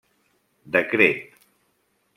Decret. 0.75 1.21